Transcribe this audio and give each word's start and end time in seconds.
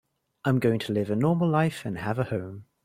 I'm 0.45 0.57
going 0.57 0.79
to 0.79 0.93
live 0.93 1.11
a 1.11 1.15
normal 1.15 1.47
life 1.47 1.85
and 1.85 1.99
have 1.99 2.17
a 2.17 2.23
home. 2.23 2.65